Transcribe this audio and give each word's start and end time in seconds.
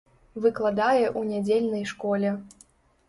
Выкладае 0.45 1.03
ў 1.19 1.35
нядзельнай 1.35 1.83
школе. 1.95 2.33